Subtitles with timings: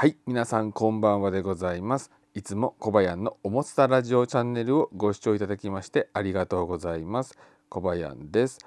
[0.00, 2.10] はい皆さんこんばんはでございます。
[2.32, 7.36] いつも小林のおもつたラジオチャンネルをご視聴いただきましてありがとうございます。
[7.68, 8.60] 小林です。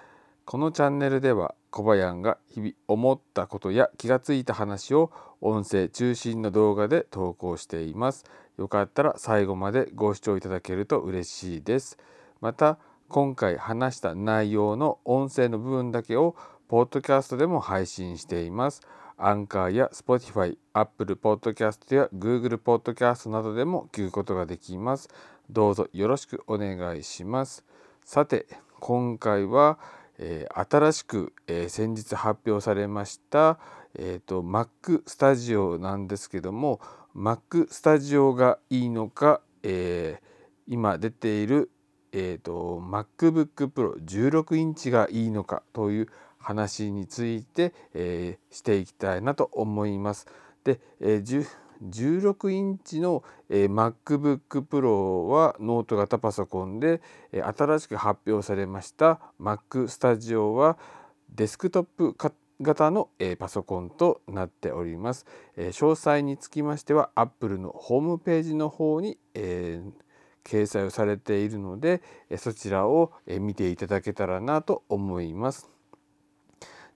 [0.46, 5.10] このチャンネルでは小林が日々思ったことや気がついた話を
[5.42, 8.26] 音声中心の動画で投稿しています。
[8.60, 11.98] よかったら最後までご視聴いただけると嬉しいです。
[12.42, 12.78] また
[13.10, 16.36] 今回話した内容の音声の部分だけを
[16.68, 18.82] ポッドキャストでも配信しています。
[19.18, 25.10] アンカーや Spotify、Apple Podcast や Google Podcast などでも聞くことができます。
[25.50, 27.64] どうぞよろしくお願いします。
[28.04, 28.48] さて、
[28.80, 29.80] 今回は、
[30.18, 33.60] えー、新しく、えー、先日発表されました、
[33.96, 36.80] えーと、Mac Studio なんですけども
[37.16, 40.20] Mac Studio がいいのか、え
[40.68, 41.72] 今出ている、
[42.12, 46.08] えーと、MacBook Pro 16インチがいいのかという
[46.44, 50.28] 話について、えー、していきたいなと思います。
[50.64, 51.48] で、えー、
[51.82, 60.78] 16インチの、えー、MacBook Pro はノート型パソコンで、えー、新しく発表されました Mac Studio は
[61.34, 62.16] デスクトップ
[62.62, 65.26] 型の、えー、パソコンとなっております、
[65.58, 69.92] えー、詳細につきましては Apple のホームページの方に、えー、
[70.44, 75.70] 掲載をされているので、えそちらを、え見ていただけたらなと思います。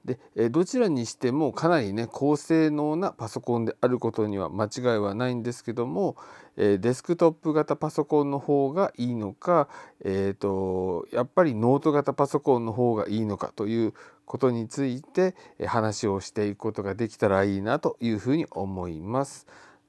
[0.07, 6.15] で、どちらにしてもかなりね高性能なパソコンであることには間違いはないんですけども、
[6.55, 9.67] デスクトップ型パソコンの方がいいのか、
[10.03, 13.93] えーと、やっぱりノート型パソコンの方がいいのかという
[14.25, 15.35] ことについて
[15.67, 19.45] 話をしていくことができたらいいなというふうに思います。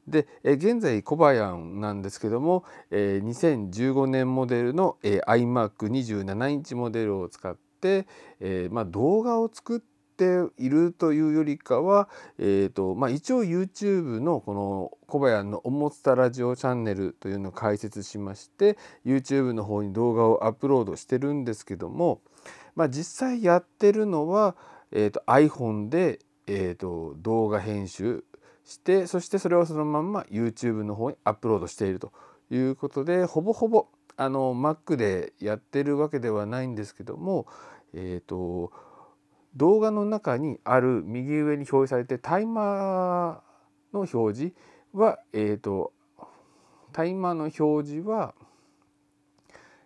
[0.09, 8.07] で現在コバヤンなんですけども2015年モデルの iMac27 インチモデルを使って
[8.71, 12.09] まあ、動画を作ってているというよりかは、
[12.39, 22.21] えーとまあ、一応 YouTube のこの小林の「おもつたラジオチャンネル」というのを開設しまして YouTube の方に動画をアップロードしてるんですけども、
[22.75, 24.57] まあ、実際やってるのは、
[24.91, 26.19] えーと、iPhone で、
[26.49, 28.25] えーと、動画編集
[28.65, 32.13] してそしてそれをそのまんま YouTube の方にアップロードしていると
[32.51, 33.87] いうことでほぼほぼ
[34.17, 37.47] あの Mac でやってるわけではないんですけども
[37.95, 38.73] えっ、ー、と
[39.59, 44.55] 動画の中にある右上に表示されてタイマーの表示
[44.95, 45.93] は、えーと、
[46.93, 48.35] タイマーの表示は、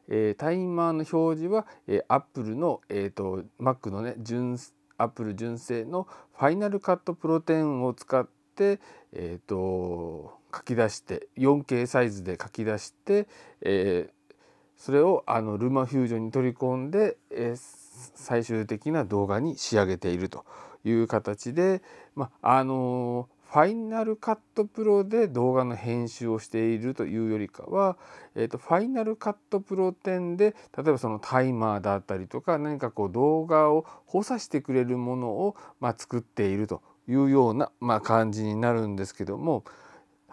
[0.08, 4.58] えー、タイマーの表示は、えー、Apple の、えーと、Mac のね純
[4.98, 6.06] Apple 純正の
[6.36, 8.78] ファイナルカットプロ10を使って、
[9.14, 13.26] えーと、書き出して 4K サイズで書き出して、
[13.62, 14.34] えー、
[14.76, 17.81] それをあのルマフュージョンに取り込んで、えー
[18.14, 20.44] 最終的な動画に仕上げていると
[20.84, 21.82] いう形で、
[22.14, 27.98] まあのファイナルカットプロで動画の編集をしているというよりかは、
[28.34, 39.64] えーと、ファイナルカットプロ10で例えばそのタイマーだったりとか何かこう動画を補佐してくれるものを、まあ、作っているというような、まあ、感じになるんですけども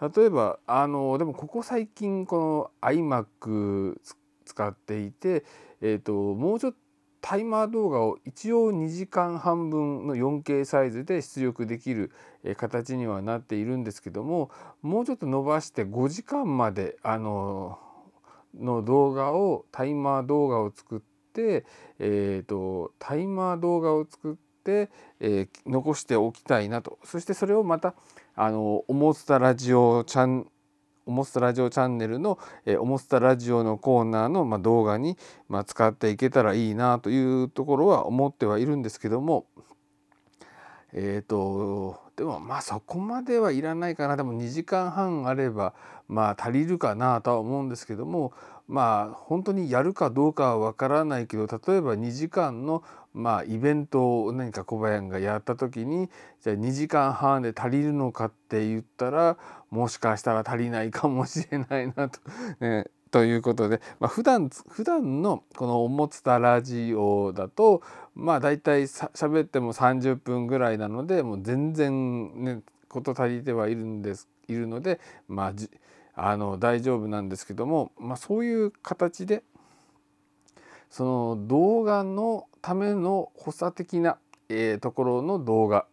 [0.00, 3.98] 例えばあのでもここ最近この iMac
[4.46, 5.44] 使っていて、
[5.82, 6.78] えーともうちょっと
[7.20, 12.10] タイマー動画を一応2時間半分の 4K サイズで出力できる
[12.56, 14.50] 形にはなっているんですけども
[14.82, 17.78] もうちょっと伸ばして5時間まであの
[18.58, 21.00] の動画をタイマー動画を作っ
[21.32, 21.64] て、
[21.98, 26.98] えーと、タイマー動画を作って、えー、残しておきたいなと。
[27.04, 27.94] そしてそれをまた
[28.34, 30.50] あのおもつたラジオチャン
[31.10, 39.44] おもスタラジオチャンネルの、えー、おもスタラジオのコーナーの、まあ、動画に、まあ、使っていけたらいいなというところは思ってはいるんですけども
[40.92, 44.16] えっ、ー、とでもまあそこまではいらないかな。
[44.16, 45.74] でも2時間半あれば
[46.06, 48.32] まあ足りるかなとは思うんですけども
[48.68, 56.08] まあ本当にやるかどうかはわからないけど例えば2時間のまあイベントを何か小林がやった時に
[56.42, 59.36] じゃあ2時間半で足りるのかって言ったら
[59.70, 62.20] もしかしたら足りないかもしれないなと。
[62.60, 67.82] ねということで、まあ、普段普段のこの「おもつたラジオ」だと
[68.14, 75.52] まあ大体しゃべっても30分ぐらいなのでもう全然ね事足りてはいるんですいるのでまあ
[76.14, 79.42] あの大丈夫なんですけども、まあ、そういう形で
[80.90, 85.86] その動画のための補佐的な、えー、ところの動画。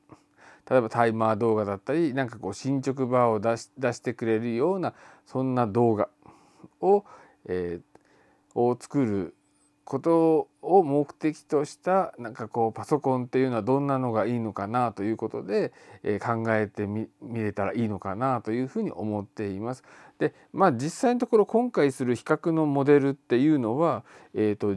[0.70, 4.94] 例えばタイマー動画だったりなんかこう進捗バーを出し出してくれるような
[5.26, 6.10] そんな動画
[6.82, 7.06] を,、
[7.46, 9.34] えー、を作る
[9.88, 15.72] ことを目的としたなんかこうパソコンっていうのはどんなのがいいのかなということで、
[16.04, 19.84] え、考えてみれたらいいのかなというふうに思っています。
[20.20, 24.04] でまあ実際のところ今回する比較のモデルっていうのは、
[24.34, 24.76] えーと、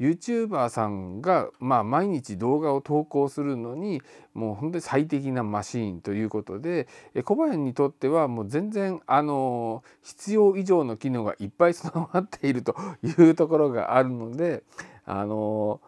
[0.00, 4.00] YouTuber さんが、まあ、毎日動画を投稿するのに
[4.32, 6.86] もう本当に最適なマシーンということで
[7.24, 14.62] 小林にとってはもう全然あの必要以上の機能がいっぱい備わっているというところがあるので
[15.04, 15.80] あの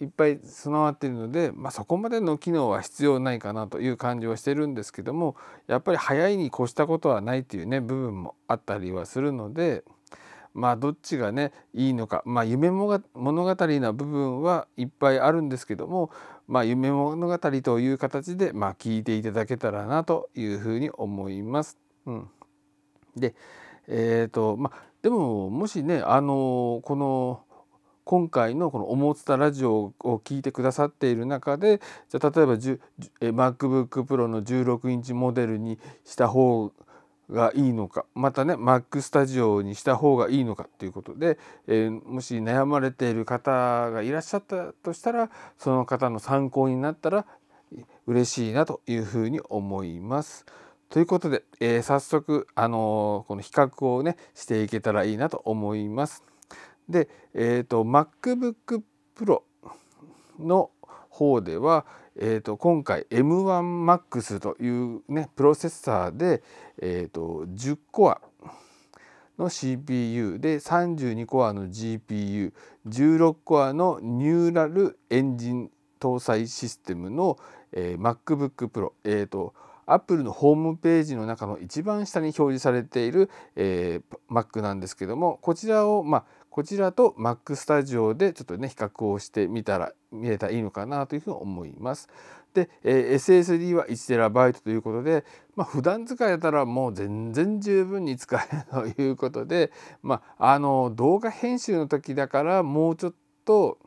[0.00, 5.36] いっぱい備わっているので、まあ、そこまでの機能は必要ないかなという感じはしてるんですけども
[5.66, 9.82] やっぱり早いに越したことはないというね部分もあったりはするので。
[10.54, 16.10] まあどっちがねいいのかまあ夢物語な部分はいっぱいあるんですけども
[16.46, 21.78] まあ夢物語という形でまあ聞いていただけたらなというふうに思います。
[22.06, 22.30] うん、
[23.16, 23.34] で
[23.88, 27.42] えっ、ー、とまあでももしねあのこの
[28.04, 36.74] 今回のこの「おもつたラジオ」を聞いてくださっている中でじゃ例えば MacBookPro の16インチモデルにした方が
[37.30, 47.26] がいいのかまたね Mac スタジオにした方がいいのかということで、えー、もし悩まれている方がいらっしゃったとしたらその方の参考になったら
[48.06, 50.44] 嬉しいなというふうに思います。
[50.90, 56.22] ということで、えー、早速、あのー、この比較をねしていけたらいいなと思います。
[56.88, 58.82] で、えーと、MacBook
[59.16, 59.42] Pro
[60.38, 60.70] の
[61.08, 61.86] 方では、
[62.16, 66.42] えーと、今回 M1Max というねプロセッサーで、
[66.80, 68.20] えーと、10コア
[69.38, 75.70] の CPU で32コアの GPU16 コアのニューラルエンジン
[76.00, 77.38] 搭載システムの、
[77.72, 79.54] えー、MacBook Pro、えーと、
[79.86, 92.10] Apple のホームページの中の一番下に表示されている、えー、Mac なんですけどもこちらを、まあ、こちらと Mac Studio でちょっとね比較をしてみたら見れたらいいのかなというふうに思います。
[92.52, 95.24] で、えー、SSD は 1TB ということで、
[95.56, 99.72] まあ、普段使いだったらもう全然十分に使えるということで、
[100.02, 103.14] まあ、あの動画編集の時だからもうちょっ
[103.46, 103.78] と、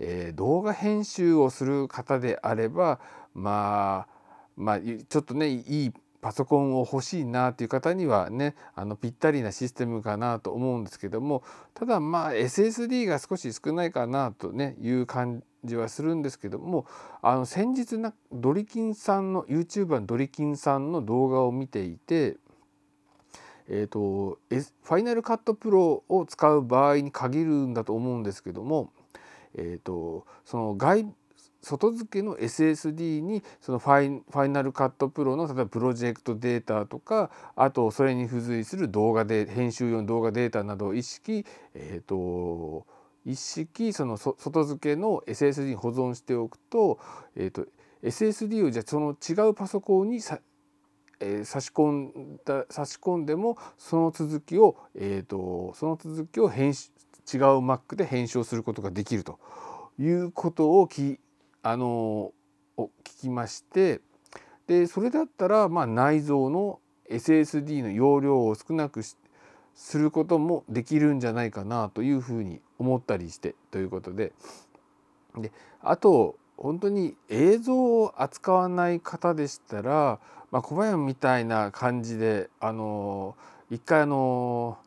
[0.00, 2.98] えー、動画編集をする方であれば
[3.34, 4.14] まあ
[4.56, 5.92] まあちょっとねいい
[6.24, 11.42] パソコンを欲しいなという方にはねあのぴったりなシステムかなと思うんですけども
[11.74, 16.86] ただまあ SSD が少し少ないかなとねいう感じはするんですけども
[17.20, 22.38] あの先日なドリキンさんの YouTuber のドリキンさんの動画を見ていて
[23.68, 28.92] えーと、ファイナルカットプロを使う場合に限るんだと思うんですけども、
[29.54, 31.06] えーとその外
[31.64, 41.44] 外付けの SSD にそのファイファイナルカットプロの例えばプロジェクトデータとかあとそれに付随する動画で編集用の動画データなどを一式
[41.74, 42.86] えっ、ー、と
[43.24, 46.98] 一式その外付けの SSD に保存しておくと,、
[47.36, 47.66] えーと、
[48.02, 50.40] SSD をじゃあその違うパソコンにさ、
[51.20, 56.90] えー、差し込んだ差し込んでもその続きを、えーと、その続きを編集
[57.32, 59.38] 違う Mac で編集することができると
[59.98, 61.18] いうことをき
[61.64, 62.32] あの
[62.76, 62.88] 聞
[63.22, 64.02] きまして
[64.66, 66.78] でそれだったらまあ内蔵の
[67.10, 74.32] SSD の容量を少なくすることもできるんじゃないかなというふうに思ったりしてということで。
[75.36, 75.50] で
[75.80, 80.20] あと本当に映像を扱わない方でしたら、
[80.52, 83.34] まあ、小林みたいな感じであの
[83.70, 84.78] 一回あの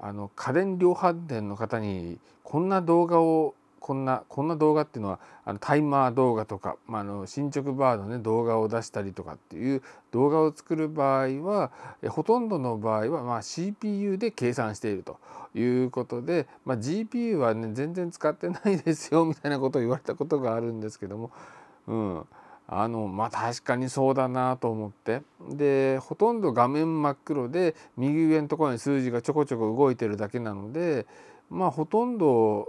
[0.00, 11.72] あの家電量販店の方にこんな動画をこんなこんな動画っていうのはあのタイマー動画とか、まあ、あの進捗バーのね動画を出したりとかっていう動画を作る場合は
[12.08, 15.18] ほとんどの場合はまあ CPU で計算していると
[15.56, 21.32] いうことで、まあ、GPU はね全然使ってないですよ みたいなことを言われたことがあるんですけども、
[21.88, 22.26] うん、
[22.68, 25.22] あのまあ確かにそうだなと思って。
[25.50, 31.04] でほとんど画面真っ黒で右上のところに数字がちょこちょこ動いてるだけなので
[31.50, 32.68] まあほとんど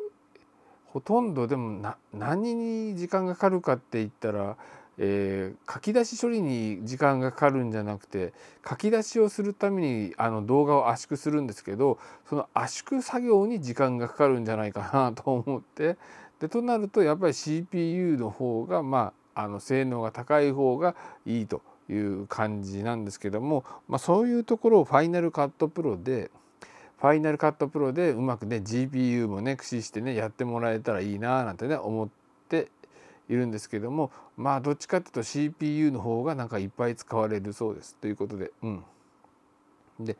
[0.93, 4.57] ほとんどでもな何に時間がかかるかって言ったら、
[5.00, 8.31] えー、書き出し処理に時間がかかるんじゃなくて
[8.67, 11.97] 書き出しをするためにあの動画を圧縮するんですけど
[12.29, 15.97] その圧縮作業に時間がかかるんじゃないかなと思って。
[16.39, 20.93] でとなるとやっぱり CPU の方がまああの性能が高い方が
[21.25, 26.29] いいという感じなんですけども、まあ、そういうところをファイナルカットプロで
[27.03, 32.10] ファイナルカットプロでうまくね GPU もね駆使してねやってもらえたらいいななんてね思っ
[32.48, 32.69] て
[33.27, 38.83] いるんですけどもまあどっちかっていうと CPU の方がなんかいっぱい使われるそうですということでうん。
[40.00, 40.15] で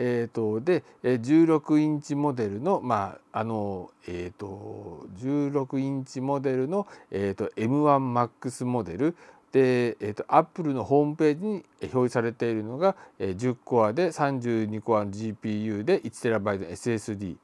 [0.00, 9.16] えーと、で16インチモデルの,、まああのえーと、16インチモデルの、えーと、M1MAX モデル
[9.52, 17.36] で、えー、とアップルのホームページに表示されているのが、えー、10コアで32コアの GPU で 1TB の SSD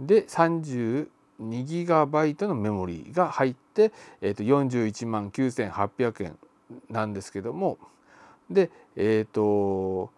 [0.00, 6.38] で 32GB のメモリーが入って、えー、と41万9800円
[6.90, 7.78] なんですけども
[8.50, 10.10] でえっ、ー、と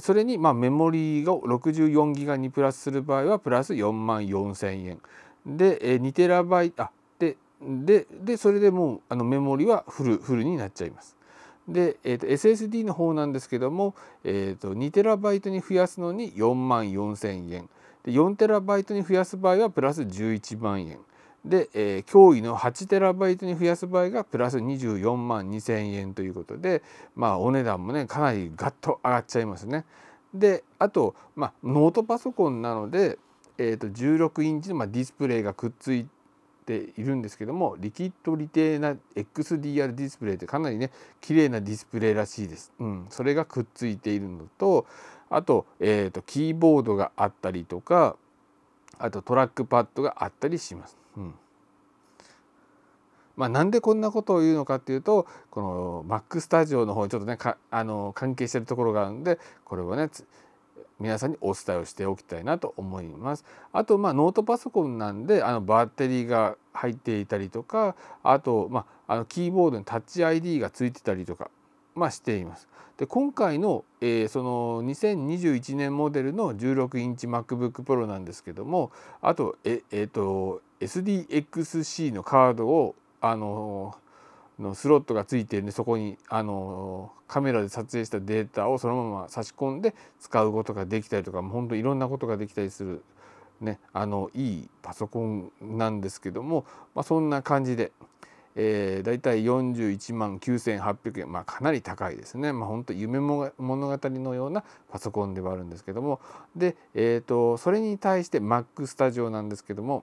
[0.00, 5.00] それにまあメモリーが64ギガにプラスする場合はプラス4万4,000円
[5.44, 6.92] で2テラバイトあ
[7.60, 11.16] ででそれでもうあのメモリはフルフルになっちゃいます。
[11.68, 17.68] で、えー、と SSD の方なんですけども、えー、と2テラバイトに増やすのに4万4,000円
[18.04, 20.98] で4テラバイトに増やす場合はプラス11万円
[21.44, 26.82] で、えー、驚異の8テラバイトに増やす場合がプラス24万2,000円ということで
[27.14, 29.84] まあお値段もねかなりガッと上がっちゃいますね。
[30.32, 33.18] であと、まあ、ノートパソコンなので、
[33.56, 36.17] えー、と16インチの、まあ、ディスプレイがくっついて
[36.68, 40.90] ているんですけどもリキッドリテーナ XDR ディスプレイってかなりね
[41.22, 42.72] 綺麗なディスプレイらしいです。
[42.78, 44.86] うん、それがくっついているのと
[45.30, 48.16] あと,、えー、とキーボードがあったりとか
[48.98, 50.98] あとトラックパッドがあったりします。
[51.16, 51.34] うん
[53.36, 57.38] まあ、なんでこんなことを言うのかっていうとこの Mac スタジオの方にちょっとね
[57.70, 60.10] あの関係してるところがあるんでこれをね
[61.00, 63.44] 皆さんにお伝えをしておきたいなと思います。
[63.72, 71.50] あとまあノートパソコンなんであのバッテリーが入っていたりとかあとまああのキーボードにタッチ ID がついてたりとか
[71.94, 72.68] まあしています。
[72.96, 78.90] で今回の、えー、その2021年モデルの16インチ MacBook Pro なんですけども
[79.22, 83.94] あとええー、と SDXC のカードをあの
[84.58, 93.02] のスロットがついてるんでそこにあのカメラで撮影したデータをそのまま差し込んで使うことができたりとか本当いろんなことができたりする、
[93.60, 97.92] ね、あのいいパソコンなんですけども、まあ、そんな感じで、
[98.56, 106.20] えー、だいたい41万9800円、まあ、かなり高いですね、まあ、本当夢物語のようなパソコンではあるんですけども。
[106.56, 110.02] で、えーと、それに対して Mac スタジオなんですけども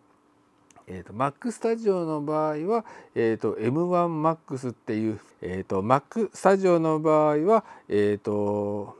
[0.87, 8.95] えーと、Mac スタジオの場合は、えーと、M1Max っていう、えーと、Mac スタジオの場合は、えー、と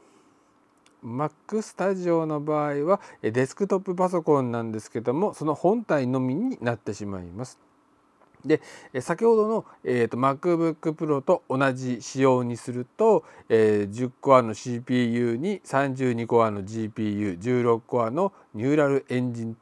[1.06, 7.60] Mac スタジオの場合はデスクトップパソコンなんですけどもその本体のみになってしまいます。
[8.44, 8.62] で
[9.02, 19.58] 先ほどの、えーと、MacBook Pro と同じ仕様にすると、えー、10コアの CPU に32コアの GPU16 コアのニューラルエンジン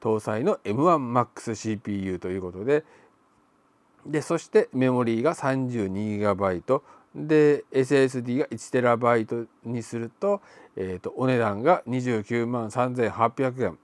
[0.00, 2.84] 搭載の M1MaxCPU ということで
[4.06, 6.82] でそしてメモリーが 32GB
[7.14, 10.40] で SSD が 1TB にすると,、
[10.76, 13.72] えーと、お値段が29万3800円。
[13.72, 13.76] っ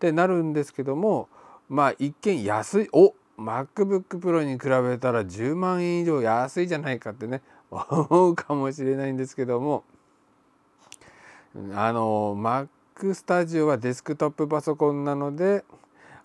[0.00, 1.28] てなるんですけども
[1.68, 2.88] まあ一見安い。
[2.92, 9.84] お MacBook Pro に比べたら10万円以上安いじゃないかってね 思うかもしれないんですけども
[11.74, 12.68] あの Mac
[13.14, 15.64] スタジオはデスクトップパソコンなので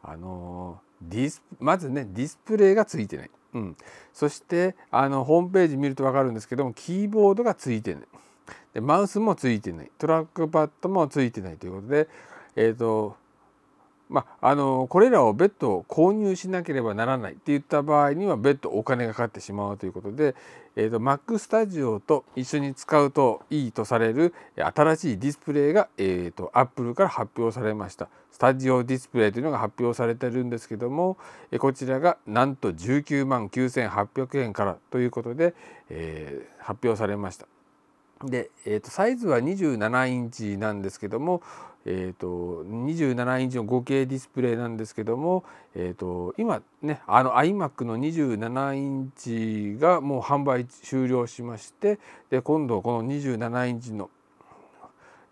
[0.03, 3.77] あのディスまずねディスプレイがついてない、うん、
[4.13, 8.03] そしてあのホームページ見ると分かるんですけどもキーボードがついてない。
[8.73, 9.91] でマウスもついてない。
[9.97, 12.07] トラックパッドもついてないということで
[12.55, 13.17] えっ、ー、と
[14.09, 20.35] まあ、あのこれらを別途購入しなければならないって言った場合には別途お金がかかってしまうということで、
[20.75, 31.17] えーと、Mac スタジオと一緒に使うといいとされる新しいディスプレイが、えーと、Apple から発表されましたスタジオディスプレイというのが発表されてるんですけども
[31.59, 35.53] こちらがなんと19万9800円からということで、
[35.89, 37.47] えー、発表されました。
[38.23, 41.41] で、えーと、サイズは27インチなんですけども、
[41.85, 51.99] えーと、27インチの 5K ディスプレイなんですけども、えーと、今ねあの iMac の27インチがもう販売終了しまして
[52.29, 54.09] で今度この27インチの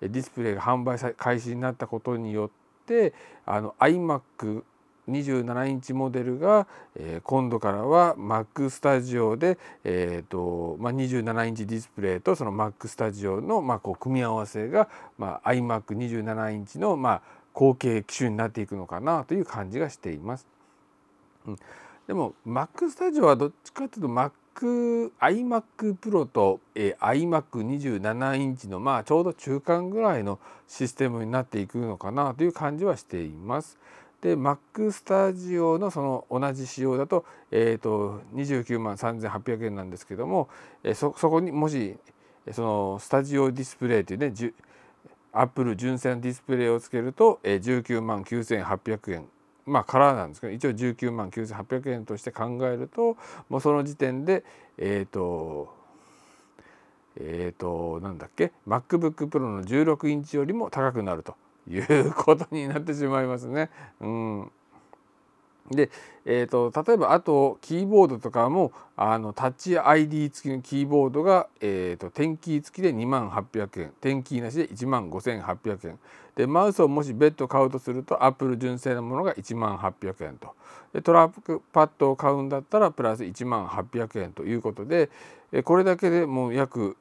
[0.01, 2.49] ディスプレイが販売開始になったことによっ
[2.85, 3.13] て
[3.45, 4.63] あの iMac
[5.09, 17.21] 27インチモデルが、えー、今度からは Mac スタジオで、えーとまあ、27インチディスプレイとその Mac スタジオの、まあ、こう組み合わせが、まあ、iMac27 インチの、まあ、
[17.53, 20.47] 後継機種になっていくのかなという感じがしています。
[21.45, 21.57] うん、
[22.07, 33.77] でも Mac スタジオはどっちかというと Mac iMac Pro と、えー、iMac27 インチのまあちょうど中間ぐらいのシステムになっていくのかなという感じはしています。
[34.21, 40.49] で Mac スタジオのその同じ仕様だと,、えーと、29万3800円なんですけども、
[40.83, 41.97] え、そそこにもし
[42.51, 44.33] そのスタジオディスプレイというね
[45.33, 49.27] アップル純正のディスプレイをつけると、えー、19万9800円。
[49.67, 53.17] まあカラーなんですけど一応19万9800円として考えると
[53.49, 54.45] もうその時点で
[54.77, 55.75] えっ、ー、と
[57.17, 61.35] えっ、ー、となんだっけ？MacBookPro の16インチよりも高くなると。
[61.69, 63.69] いうことになってしまいますね。
[63.99, 64.51] うん。
[65.71, 65.89] で、
[66.25, 75.99] えーと、例えばあとキーボードとかもあのタッチ ID 付きのキーボードが、えーと、点キー付きで2万800円点キーなしで1万5800円。
[76.35, 80.53] でマウスをもし別途買うとするとアップル純正のものが1万800円と。
[80.93, 85.09] でトラックパッドを買うんだったらプラス1万800円ということで
[85.63, 86.95] これだけでもう約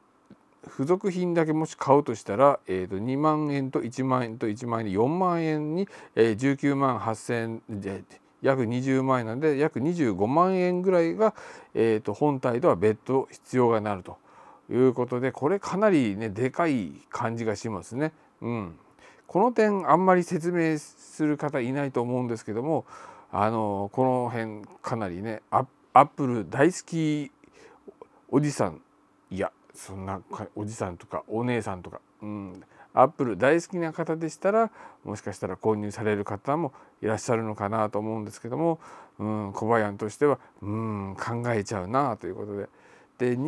[0.70, 8.04] 付属品だけもし買うとしたら、えー、と2万円と1万円と1万円で4万円に、えー、19万8,000円で
[8.42, 11.34] 約20万円なんで約25万円ぐらいが、
[11.74, 14.18] えー、と本体とは別途必要がなると
[14.70, 18.12] いうことでこれかなりねでかい感じがしますね。
[18.42, 18.78] うん、
[19.26, 22.84] この点あんまり説明する方いないと思うんですけども
[23.32, 27.30] あのこの辺かなりねアップル大好き
[28.28, 28.80] おじさん
[29.30, 30.20] いやそんな
[30.54, 32.62] おじさんとかお姉さんとか、うん、
[32.94, 34.70] アップル大好きな方でしたら
[35.04, 38.80] もしかしたら購入される方もいらっしゃるのかなと思うんですけども、
[39.18, 42.68] うん、小林としては、うん、考えちゃうなということで。
[43.18, 43.38] で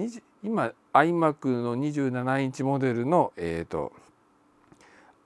[0.42, 3.92] 今 iMac の27インチモデルの、えーと、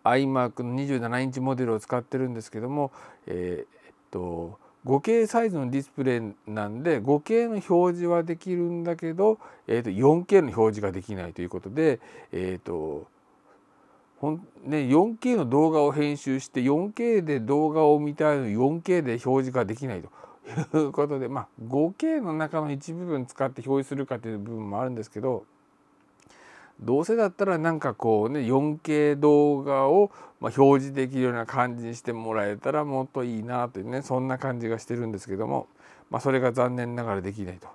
[0.04, 2.90] iMac の27インチモデルを使ってるんですけども、
[3.26, 12.00] えー、っと 5K サイズのディスプレイなんで 5K の表示はできるんだけど、えー、と 4K の表示ができないということで、
[12.32, 13.06] えーと
[14.22, 20.08] ほんね、4K の動画を編集して 4K で動画を見たいのに 4K で表示ができないと。
[20.78, 25.44] いうことで、まあ、5K の中の一部分使って表示するかという部分もあるんですけど
[26.82, 30.10] どうせだったらなんかこうね 4K 動画を
[30.40, 35.68] ま表示できるような感じにしてもらえたらもっといいなというねそんな感じがしてるんですけども、
[36.10, 37.68] まあ、それが残念ながらできないと。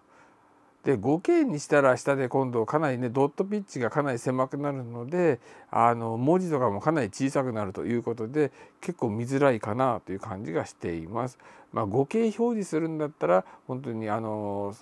[0.84, 11.38] で 5K にしたら下で今度かなりねドットピッチがかなり狭くなるのであの文字とかもかなり小さくなるということで結構見づらいかなという感じがしています。
[11.74, 14.74] まあ、5K 表示するんだったら本当にあの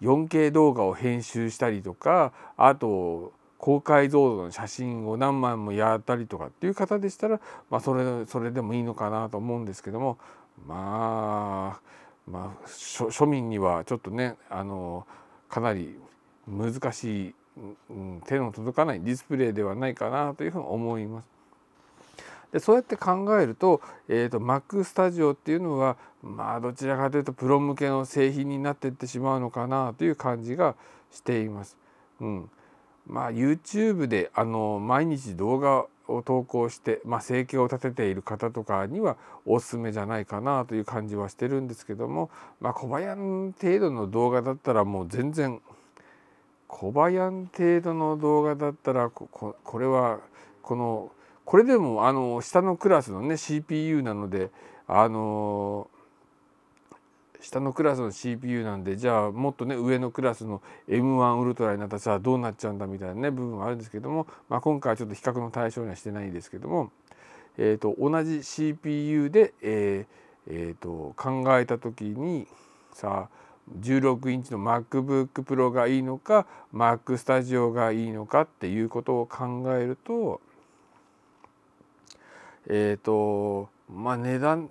[0.00, 10.18] 4K 動画を編集したりとかあと高解像度の写真を何枚もやったりとかっていう方でしたら、まあ、それそれでもいいのかなと思うんですけども
[10.66, 11.80] まあ
[12.28, 15.06] まあ庶民にはちょっとねあの
[15.48, 15.96] かなり
[16.48, 17.34] 難しい、
[17.90, 21.28] うん、手の届かないディスプレイではないかなというふうに思います。
[22.50, 30.74] でそうやって考えると,、えーと、Mac スタジオっていうのはまあどちらかというとプロ向けの製品になっていってしまうのかなという感じが
[31.12, 31.76] しています。
[32.20, 32.50] うん、
[33.06, 43.16] まあ YouTube であの毎日動画を投稿して、まあ、生計を立てている方とかにはおすすめじゃないかなという感じはしてるんですけども、まあ、小林
[43.60, 45.60] 程度の動画だったらもう全然
[46.68, 50.20] 小林程度の動画だったらこれは
[50.62, 51.12] この
[51.44, 54.50] これでもあの下のクラスのね CPU なので
[54.86, 55.88] あの
[57.42, 66.92] 下のクラスの CPU なんでじゃあもっとね上のクラスの M1 ウルトラになったらさどうなっちゃうんだみたいなね部分はあるんですけども、まあ、今回はちょっと比較の対象にはしてないですけども、
[67.58, 72.46] えーと、同じ CPU で、えーえーと、考えた時に
[72.92, 73.42] さあ
[73.80, 80.40] 16インチの MacBook Pro がいいのか Mac Studio がいいのかっていうことを考えると
[82.68, 84.70] えっ、ー、とまあ値段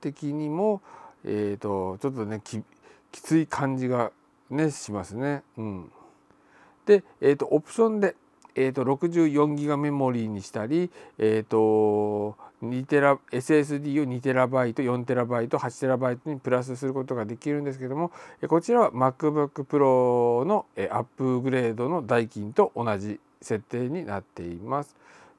[0.00, 0.82] 的にも
[1.24, 2.62] えーと、ちょっとねき
[3.12, 4.12] つい感じが
[4.50, 5.42] ねしますね。
[5.56, 5.92] うん、
[6.86, 8.16] で、えーと、オプションで、
[8.54, 18.10] えーと、64ギガメモリーにしたり、えー、と2テラ SSD を2テラバイト4テラバイト8テラバイトにプラスすることができるんですけども
[18.48, 24.94] こちらは MacBook Pro のアップグレードの代金と同じ設定になっています。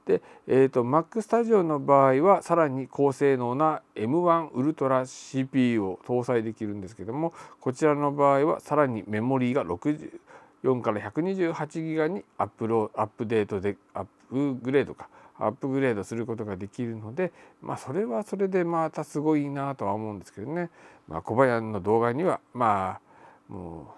[0.06, 20.70] で、えーと、Mac Studio の場合はさらに高性能な M1 ウルトラ CPU を搭載できるんですけどもこちらの場合はさらにメモリーが64から128ギガにアップロアップデートでアップグレードかアップグレードすることができるので、まあ、それはそれでまたすごいなとは思うんですけどね、
[21.08, 23.94] まあ、小林の動画にはまあも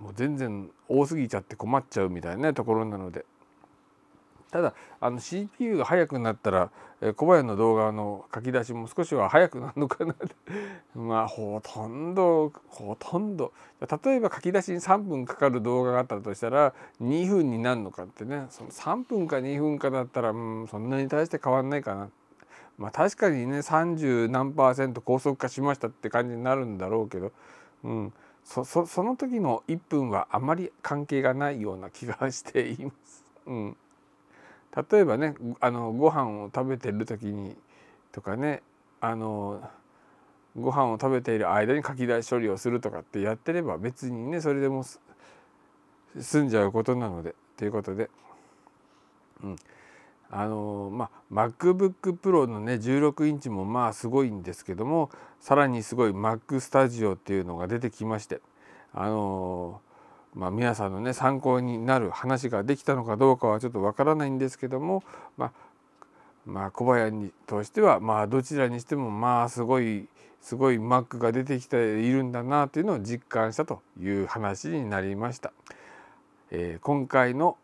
[0.00, 3.24] うもう全然多すぎちゃって困っちゃうみたいなところなので。
[4.56, 6.70] ただあの CPU が速くなったら、
[7.02, 10.14] えー、小林の動画の書き出しも少しは速くなるのかな
[10.96, 13.52] まあほとんどほとんど。
[13.80, 18.46] 例えば書き出しに3分かかる動画があったとしたら2分になるのかってね。
[18.48, 22.08] その3分か2分かだったら、うん、そんなに対して変わんないかな。
[22.78, 27.32] まあ確かにね30何パーセント高速化しましたって感じになるんだろうけど、
[27.84, 33.24] うん、そそその時の1分はあまり関係がないような気がしています。
[33.44, 33.76] うん。
[34.90, 37.56] 例えばねあのご飯を食べてる時に
[38.12, 38.62] とかね
[39.00, 39.62] あの
[40.58, 44.84] ご飯を食べている間に書き出し処理をするとかってやってれば別にねそれでも
[46.18, 48.10] 済んじゃうことなのでということで、
[49.42, 49.56] うん、
[50.30, 55.10] あのまあ MacBookPro のね16インチもまあすごいんですけども
[55.40, 58.40] さらにすごい MacStudio っていうのが出てきまして
[58.94, 59.80] あの
[60.36, 65.02] まあ、皆さんのね参考になる話ができたのかどうかはちょっとわからないんですけども、
[65.38, 65.52] まあ、
[66.44, 70.06] まあ小林としてはまあどちらにしてもまあすごい
[70.42, 75.52] すごいマックが出てきているんだなというのを実感したという話になりました。
[76.50, 77.56] えー、今回の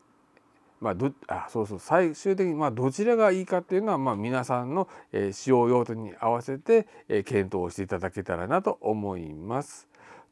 [0.80, 9.86] まあ、どあそうそう最終的にまあどちらがいいかっていうのはまあ皆さんの、え、使用用途に合わせて、え、検討していただけたらなと思います。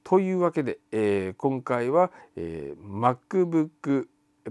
[0.05, 4.07] というわけで、えー、今回は、えー、MacBook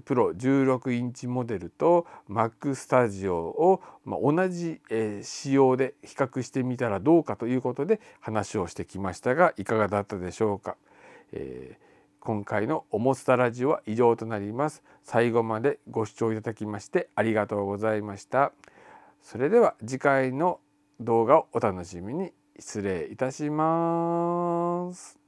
[0.05, 10.77] Pro 16インチモデルと Mac Studio を、まあ、同じ、えー、仕様で比較してみたらどうかということで話をしてきましたがいかがだったでしょうか。
[11.33, 11.89] えー
[12.21, 14.83] 今回のおもつたラジオは以上となります。
[15.03, 18.51] 最後までご視聴いただきましてありがとうございました。
[19.21, 20.59] それでは次回の
[20.99, 25.18] 動画をお楽しみに失礼いたします。